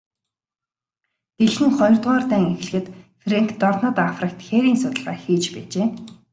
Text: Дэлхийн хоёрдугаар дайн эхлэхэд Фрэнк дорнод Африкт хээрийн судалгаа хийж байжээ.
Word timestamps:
Дэлхийн 1.37 1.71
хоёрдугаар 1.77 2.23
дайн 2.31 2.45
эхлэхэд 2.55 2.85
Фрэнк 3.21 3.49
дорнод 3.61 3.97
Африкт 4.09 4.39
хээрийн 4.47 4.77
судалгаа 4.81 5.17
хийж 5.23 5.43
байжээ. 5.53 5.87